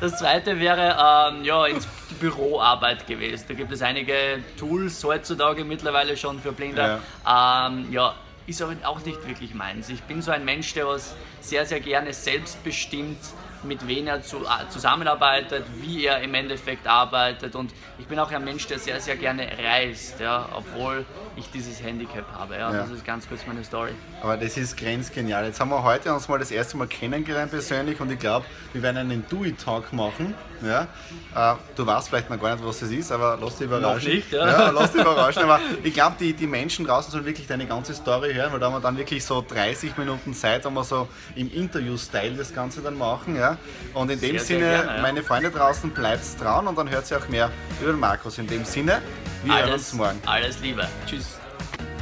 das 0.00 0.18
zweite 0.18 0.58
wäre 0.58 0.96
ähm, 0.98 1.44
ja, 1.44 1.66
ins 1.66 1.86
Büroarbeit 2.20 3.06
gewesen. 3.06 3.44
Da 3.48 3.54
gibt 3.54 3.72
es 3.72 3.82
einige 3.82 4.42
Tools 4.58 5.02
heutzutage 5.04 5.64
mittlerweile 5.64 6.16
schon 6.16 6.40
für 6.40 6.52
Blinde. 6.52 7.00
Ja. 7.24 7.68
Ähm, 7.68 7.90
ja, 7.92 8.14
ist 8.46 8.62
aber 8.62 8.74
auch 8.84 9.04
nicht 9.04 9.26
wirklich 9.28 9.54
meins. 9.54 9.88
Ich 9.88 10.02
bin 10.04 10.22
so 10.22 10.30
ein 10.30 10.44
Mensch, 10.44 10.72
der 10.74 10.86
was 10.86 11.14
sehr, 11.40 11.66
sehr 11.66 11.80
gerne 11.80 12.12
selbstbestimmt 12.12 13.18
mit 13.62 13.86
wem 13.86 14.06
er 14.06 14.22
zu, 14.22 14.38
äh, 14.38 14.68
zusammenarbeitet, 14.68 15.64
wie 15.80 16.06
er 16.06 16.20
im 16.20 16.34
Endeffekt 16.34 16.86
arbeitet. 16.86 17.54
Und 17.54 17.72
ich 17.98 18.06
bin 18.06 18.18
auch 18.18 18.30
ein 18.30 18.44
Mensch, 18.44 18.66
der 18.66 18.78
sehr, 18.78 19.00
sehr 19.00 19.16
gerne 19.16 19.48
reist, 19.62 20.20
ja, 20.20 20.48
obwohl 20.54 21.04
ich 21.36 21.50
dieses 21.50 21.82
Handicap 21.82 22.24
habe. 22.32 22.54
Ja. 22.54 22.72
ja. 22.72 22.78
Das 22.80 22.90
ist 22.90 23.04
ganz 23.04 23.28
kurz 23.28 23.46
meine 23.46 23.64
Story. 23.64 23.92
Aber 24.22 24.36
das 24.36 24.56
ist 24.56 24.76
grenzgenial. 24.76 25.44
Jetzt 25.46 25.60
haben 25.60 25.70
wir 25.70 25.82
heute 25.82 26.12
uns 26.12 26.28
mal 26.28 26.38
das 26.38 26.50
erste 26.50 26.76
Mal 26.76 26.86
kennengelernt 26.86 27.50
persönlich 27.50 28.00
und 28.00 28.10
ich 28.10 28.18
glaube, 28.18 28.46
wir 28.72 28.82
werden 28.82 28.98
einen 28.98 29.24
Do-It-Talk 29.28 29.92
machen. 29.92 30.34
Ja. 30.62 30.88
Äh, 31.34 31.56
du 31.76 31.86
weißt 31.86 32.08
vielleicht 32.08 32.30
noch 32.30 32.40
gar 32.40 32.54
nicht, 32.54 32.64
was 32.64 32.80
das 32.80 32.90
ist, 32.90 33.12
aber 33.12 33.38
lass 33.40 33.56
dich 33.56 33.66
überraschen. 33.66 34.08
Noch 34.08 34.14
nicht, 34.14 34.32
ja. 34.32 34.46
ja 34.46 34.70
lass 34.70 34.92
dich 34.92 35.00
überraschen. 35.00 35.44
Aber 35.44 35.60
ich 35.82 35.94
glaube, 35.94 36.16
die, 36.18 36.32
die 36.32 36.46
Menschen 36.46 36.86
draußen 36.86 37.12
sollen 37.12 37.24
wirklich 37.24 37.46
deine 37.46 37.66
ganze 37.66 37.94
Story 37.94 38.34
hören, 38.34 38.52
weil 38.52 38.60
da 38.60 38.66
haben 38.66 38.74
wir 38.74 38.80
dann 38.80 38.96
wirklich 38.96 39.24
so 39.24 39.44
30 39.46 39.96
Minuten 39.96 40.34
Zeit, 40.34 40.64
wo 40.64 40.70
wir 40.70 40.84
so 40.84 41.08
im 41.36 41.52
Interview-Style 41.52 42.36
das 42.36 42.54
Ganze 42.54 42.80
dann 42.82 42.98
machen. 42.98 43.36
Ja. 43.36 43.47
Und 43.94 44.10
in 44.10 44.20
dem 44.20 44.38
sehr, 44.38 44.40
Sinne, 44.40 44.60
sehr 44.60 44.78
gerne, 44.82 44.96
ja. 44.96 45.02
meine 45.02 45.22
Freunde 45.22 45.50
draußen, 45.50 45.90
bleibt 45.90 46.24
dran 46.40 46.66
und 46.66 46.76
dann 46.76 46.90
hört 46.90 47.10
ihr 47.10 47.18
auch 47.18 47.28
mehr 47.28 47.50
über 47.80 47.92
den 47.92 48.00
Markus. 48.00 48.38
In 48.38 48.46
dem 48.46 48.64
Sinne, 48.64 49.00
wir 49.44 49.54
alles, 49.54 49.66
hören 49.66 49.74
uns 49.74 49.92
morgen. 49.94 50.22
Alles 50.26 50.60
Liebe. 50.60 50.86
Tschüss. 51.06 51.38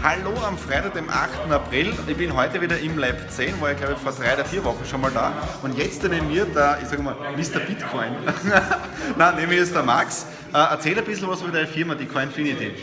Hallo 0.03 0.33
am 0.47 0.57
Freitag, 0.57 0.95
dem 0.95 1.09
8. 1.09 1.51
April. 1.51 1.93
Ich 2.07 2.17
bin 2.17 2.35
heute 2.35 2.61
wieder 2.61 2.79
im 2.79 2.99
Lab 2.99 3.17
10, 3.29 3.61
war 3.61 3.73
ich 3.73 3.79
glaube 3.79 3.95
ich 3.95 3.99
vor 3.99 4.13
drei 4.13 4.35
oder 4.35 4.45
vier 4.45 4.63
Wochen 4.63 4.85
schon 4.85 5.01
mal 5.01 5.11
da. 5.11 5.33
Und 5.63 5.77
jetzt 5.77 6.03
neben 6.03 6.29
mir 6.29 6.45
der, 6.45 6.79
ich 6.83 6.89
sage 6.89 7.03
mal, 7.03 7.17
Mr. 7.37 7.61
Bitcoin. 7.61 8.13
Nein, 9.17 9.35
neben 9.37 9.49
mir 9.49 9.63
ist 9.63 9.75
der 9.75 9.83
Max. 9.83 10.27
Äh, 10.53 10.59
erzähl 10.59 10.99
ein 10.99 11.05
bisschen 11.05 11.29
was 11.29 11.41
über 11.43 11.51
deine 11.51 11.67
Firma, 11.67 11.95
die 11.95 12.07
Coinfinity. 12.07 12.75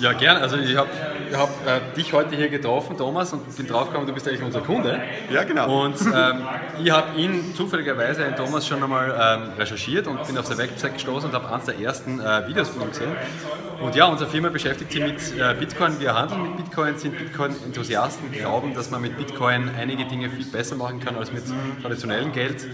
Ja, 0.00 0.12
gern. 0.12 0.36
Also 0.38 0.56
ich 0.56 0.76
habe 0.76 0.88
hab, 1.34 1.48
äh, 1.66 1.80
dich 1.96 2.12
heute 2.12 2.36
hier 2.36 2.48
getroffen, 2.48 2.96
Thomas, 2.96 3.32
und 3.32 3.56
bin 3.56 3.66
draufgekommen, 3.66 4.06
du 4.06 4.12
bist 4.12 4.26
eigentlich 4.28 4.42
unser 4.42 4.60
Kunde. 4.60 5.00
Ja, 5.32 5.44
genau. 5.44 5.84
Und 5.84 6.00
ähm, 6.00 6.46
ich 6.82 6.90
habe 6.90 7.18
ihn 7.18 7.54
zufälligerweise, 7.54 8.24
den 8.24 8.36
Thomas, 8.36 8.66
schon 8.66 8.82
einmal 8.82 9.10
ähm, 9.10 9.52
recherchiert 9.58 10.06
und 10.06 10.26
bin 10.26 10.36
auf 10.38 10.46
seine 10.46 10.60
Website 10.60 10.94
gestoßen 10.94 11.30
und 11.30 11.34
habe 11.34 11.52
eines 11.52 11.66
der 11.66 11.78
ersten 11.78 12.20
äh, 12.20 12.48
Videos 12.48 12.68
von 12.70 12.82
ihm 12.82 12.88
gesehen. 12.88 13.12
Und 13.80 13.94
ja, 13.94 14.06
unsere 14.06 14.30
Firma 14.30 14.48
beschäftigt 14.48 14.92
sich 14.92 15.02
mit 15.02 15.38
äh, 15.38 15.54
Bitcoin. 15.58 15.98
Wir 16.00 16.14
handeln 16.14 16.42
mit 16.42 16.56
Bitcoin, 16.56 16.96
sind 16.96 17.18
Bitcoin-Enthusiasten, 17.18 18.32
glauben, 18.32 18.74
dass 18.74 18.90
man 18.90 19.02
mit 19.02 19.16
Bitcoin 19.16 19.70
einige 19.78 20.04
Dinge 20.04 20.30
viel 20.30 20.46
besser 20.46 20.76
machen 20.76 21.00
kann 21.00 21.16
als 21.16 21.32
mit 21.32 21.42
traditionellem 21.82 22.32
Geld 22.32 22.66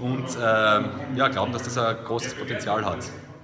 und 0.00 0.26
ähm, 0.40 0.84
ja, 1.16 1.28
glauben, 1.28 1.52
dass 1.52 1.62
das 1.62 1.76
ein 1.78 1.96
großes 2.04 2.34
Potenzial 2.34 2.84
hat. 2.84 2.98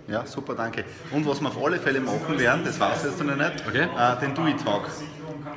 Ja, 0.09 0.27
super, 0.27 0.55
danke. 0.55 0.85
Und 1.11 1.27
was 1.27 1.41
wir 1.41 1.49
auf 1.49 1.65
alle 1.65 1.79
Fälle 1.79 2.01
machen 2.01 2.39
werden, 2.39 2.63
das 2.65 2.79
weiß 2.79 3.05
ich 3.05 3.11
jetzt 3.11 3.25
noch 3.25 3.37
nicht, 3.37 3.65
okay. 3.67 3.89
äh, 3.97 4.21
den 4.21 4.35
Do-It-Talk. 4.35 4.89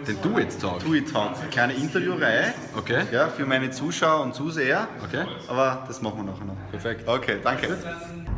Den 0.07 0.21
Do-It-Talk? 0.21 0.79
Do-It-Talk. 0.79 1.37
Eine 1.39 1.49
kleine 1.49 1.73
Interviewreihe 1.73 2.53
okay. 2.77 3.03
ja, 3.11 3.27
für 3.27 3.45
meine 3.45 3.71
Zuschauer 3.71 4.23
und 4.23 4.35
Zuseher. 4.35 4.87
Okay. 5.03 5.25
Aber 5.47 5.83
das 5.87 6.01
machen 6.01 6.17
wir 6.25 6.31
nachher 6.31 6.45
noch. 6.45 6.71
Perfekt. 6.71 7.07
Okay, 7.07 7.37
danke. 7.43 7.77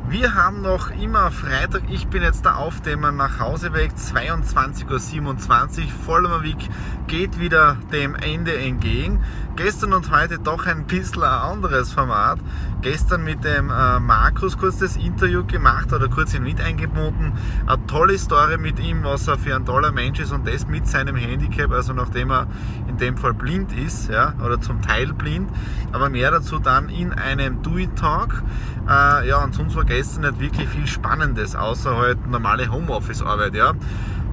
Wir 0.10 0.34
haben 0.34 0.63
noch 0.63 0.89
immer 0.89 1.30
Freitag, 1.30 1.84
ich 1.88 2.08
bin 2.08 2.24
jetzt 2.24 2.44
da 2.44 2.56
auf 2.56 2.82
dem 2.82 3.01
Nachhauseweg, 3.01 3.92
22.27 3.92 4.88
Uhr, 4.89 5.89
Vollmerweg 6.04 6.58
geht 7.06 7.39
wieder 7.39 7.78
dem 7.92 8.16
Ende 8.16 8.58
entgegen. 8.58 9.24
Gestern 9.56 9.94
und 9.94 10.10
heute 10.10 10.39
doch 10.39 10.66
ein 10.66 10.86
bisschen 10.86 11.22
ein 11.22 11.30
anderes 11.30 11.92
Format. 11.92 12.39
Gestern 12.82 13.24
mit 13.24 13.44
dem 13.44 13.70
äh, 13.70 14.00
Markus 14.00 14.58
kurz 14.58 14.78
das 14.78 14.96
Interview 14.96 15.46
gemacht 15.46 15.92
oder 15.92 16.08
kurz 16.08 16.34
ihn 16.34 16.44
mit 16.44 16.62
eingebunden. 16.62 17.34
Eine 17.68 17.86
tolle 17.88 18.18
Story 18.18 18.58
mit 18.58 18.80
ihm, 18.80 19.04
was 19.04 19.28
er 19.28 19.38
für 19.38 19.56
ein 19.56 19.66
toller 19.66 19.92
Mensch 19.92 20.20
ist 20.20 20.32
und 20.32 20.48
das 20.48 20.68
mit 20.68 20.88
seinem 20.88 21.18
Handicap, 21.18 21.72
also 21.72 21.94
nachdem 21.94 22.32
er 22.32 22.48
in 22.88 22.98
dem 22.98 23.18
Fall 23.18 23.34
blind 23.34 23.74
ist, 23.74 24.10
ja, 24.10 24.34
oder 24.44 24.62
zum 24.62 24.82
Teil 24.82 25.13
blind. 25.13 25.50
Aber 25.92 26.10
mehr 26.10 26.32
dazu 26.32 26.58
dann 26.60 26.89
in 26.89 27.12
einem 27.12 27.62
Do-It-Talk. 27.62 28.44
Äh, 28.88 29.28
ja, 29.28 29.44
und 29.44 29.54
sonst 29.54 29.75
war 29.75 29.84
gestern 29.84 29.99
nicht 30.00 30.39
wirklich 30.39 30.68
viel 30.70 30.88
Spannendes, 30.88 31.56
außer 31.56 31.98
halt 31.98 32.27
normale 32.27 32.72
Homeoffice-Arbeit. 32.72 33.53
Ja. 33.53 33.74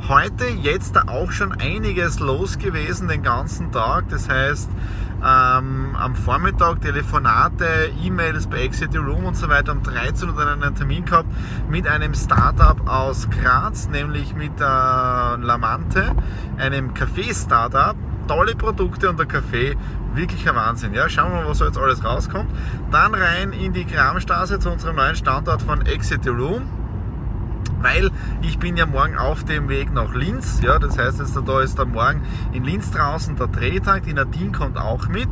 Heute, 0.08 0.44
jetzt 0.46 0.96
auch 1.08 1.32
schon 1.32 1.52
einiges 1.52 2.20
los 2.20 2.58
gewesen 2.58 3.08
den 3.08 3.22
ganzen 3.22 3.72
Tag. 3.72 4.08
Das 4.08 4.28
heißt, 4.28 4.70
ähm, 5.24 5.96
am 5.98 6.14
Vormittag 6.14 6.80
Telefonate, 6.82 7.90
E-Mails 8.00 8.46
bei 8.46 8.62
Exit 8.62 8.92
the 8.92 8.98
Room 8.98 9.24
und 9.24 9.36
so 9.36 9.48
weiter. 9.48 9.72
Um 9.72 9.82
13 9.82 10.28
Uhr 10.28 10.36
dann 10.36 10.62
einen 10.62 10.76
Termin 10.76 11.04
gehabt 11.04 11.28
mit 11.68 11.88
einem 11.88 12.14
Startup 12.14 12.88
aus 12.88 13.28
Graz, 13.30 13.88
nämlich 13.88 14.34
mit 14.34 14.60
äh, 14.60 14.64
Lamante, 14.64 16.14
einem 16.58 16.94
Kaffee-Startup. 16.94 17.96
Tolle 18.26 18.54
Produkte 18.54 19.08
und 19.08 19.18
der 19.18 19.26
Kaffee 19.26 19.76
wirklich 20.14 20.48
ein 20.48 20.56
Wahnsinn. 20.56 20.94
Ja, 20.94 21.08
schauen 21.08 21.32
wir 21.32 21.42
mal, 21.42 21.48
was 21.48 21.60
jetzt 21.60 21.78
alles 21.78 22.04
rauskommt. 22.04 22.50
Dann 22.90 23.14
rein 23.14 23.52
in 23.52 23.72
die 23.72 23.84
Kramstraße 23.84 24.58
zu 24.58 24.70
unserem 24.70 24.96
neuen 24.96 25.14
Standort 25.14 25.62
von 25.62 25.84
Exit 25.86 26.24
the 26.24 26.30
Room 26.30 26.62
weil 27.80 28.10
ich 28.42 28.58
bin 28.58 28.76
ja 28.76 28.86
morgen 28.86 29.16
auf 29.18 29.44
dem 29.44 29.68
Weg 29.68 29.92
nach 29.92 30.14
Linz. 30.14 30.60
Ja, 30.62 30.78
das 30.78 30.98
heißt, 30.98 31.18
jetzt, 31.18 31.36
da 31.36 31.60
ist 31.60 31.78
dann 31.78 31.92
morgen 31.92 32.22
in 32.52 32.64
Linz 32.64 32.90
draußen 32.90 33.36
der 33.36 33.48
Drehtag. 33.48 34.04
Die 34.04 34.12
Nadine 34.12 34.52
kommt 34.52 34.76
auch 34.76 35.08
mit. 35.08 35.28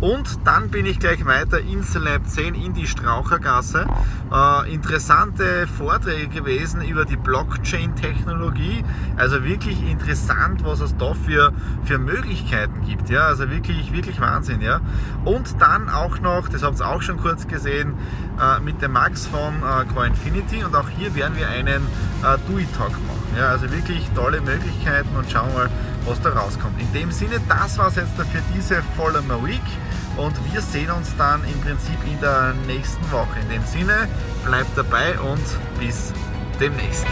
Und 0.00 0.46
dann 0.46 0.70
bin 0.70 0.86
ich 0.86 0.98
gleich 0.98 1.24
weiter 1.24 1.60
ins 1.60 1.94
Lab 1.94 2.26
10 2.26 2.54
in 2.54 2.74
die 2.74 2.86
Strauchergasse. 2.86 3.86
Äh, 4.32 4.74
interessante 4.74 5.66
Vorträge 5.66 6.28
gewesen 6.28 6.82
über 6.82 7.04
die 7.04 7.16
Blockchain-Technologie. 7.16 8.84
Also 9.16 9.44
wirklich 9.44 9.82
interessant, 9.88 10.64
was 10.64 10.80
es 10.80 10.96
da 10.96 11.14
für, 11.14 11.52
für 11.84 11.98
Möglichkeiten 11.98 12.84
gibt. 12.86 13.08
Ja, 13.08 13.26
also 13.26 13.50
wirklich, 13.50 13.92
wirklich 13.92 14.20
Wahnsinn. 14.20 14.60
Ja. 14.60 14.80
Und 15.24 15.60
dann 15.60 15.88
auch 15.88 16.20
noch, 16.20 16.48
das 16.48 16.62
habt 16.62 16.80
ihr 16.80 16.88
auch 16.88 17.02
schon 17.02 17.16
kurz 17.16 17.46
gesehen, 17.46 17.94
äh, 18.40 18.60
mit 18.60 18.82
dem 18.82 18.92
Max 18.92 19.26
von 19.26 19.54
äh, 19.62 19.84
Coinfinity. 19.94 20.64
Und 20.64 20.74
auch 20.74 20.88
hier 20.88 21.14
werden 21.14 21.36
wir 21.36 21.48
einen 21.48 21.86
äh, 22.22 22.38
Do-It-Talk 22.48 22.92
machen. 22.92 23.36
Ja, 23.36 23.48
also 23.48 23.70
wirklich 23.70 24.08
tolle 24.14 24.40
Möglichkeiten 24.40 25.14
und 25.16 25.30
schauen 25.30 25.52
mal, 25.54 25.70
was 26.06 26.20
da 26.20 26.30
rauskommt. 26.30 26.80
In 26.80 26.92
dem 26.92 27.10
Sinne, 27.10 27.40
das 27.48 27.78
war 27.78 27.88
es 27.88 27.96
jetzt 27.96 28.14
für 28.16 28.42
diese 28.54 28.82
Follow 28.96 29.22
Week 29.44 29.60
und 30.16 30.34
wir 30.52 30.60
sehen 30.60 30.90
uns 30.90 31.14
dann 31.16 31.42
im 31.44 31.60
Prinzip 31.60 31.98
in 32.06 32.20
der 32.20 32.54
nächsten 32.66 33.10
Woche. 33.10 33.40
In 33.42 33.48
dem 33.48 33.64
Sinne, 33.64 34.08
bleibt 34.44 34.76
dabei 34.76 35.18
und 35.18 35.42
bis 35.80 36.12
demnächst. 36.60 37.06